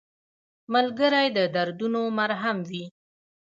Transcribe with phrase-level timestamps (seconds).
[0.73, 2.85] ملګری د دردونو مرهم وي